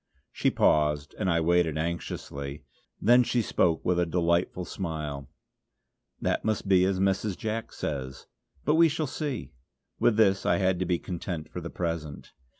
She 0.31 0.49
paused, 0.49 1.13
and 1.19 1.29
I 1.29 1.41
waited 1.41 1.77
anxiously. 1.77 2.63
Then 2.99 3.21
she 3.21 3.43
spoke 3.43 3.85
with 3.85 3.99
a 3.99 4.05
delightful 4.07 4.65
smile: 4.65 5.29
"That 6.19 6.43
must 6.43 6.67
be 6.67 6.85
as 6.85 6.99
Mrs. 6.99 7.37
Jack 7.37 7.71
says. 7.71 8.25
But 8.65 8.73
we 8.73 8.89
shall 8.89 9.05
see!" 9.05 9.51
With 9.99 10.17
this 10.17 10.43
I 10.43 10.57
had 10.57 10.79
to 10.79 10.85
be 10.87 10.97
content 10.97 11.49
for 11.49 11.61
the 11.61 11.69
present. 11.69 12.31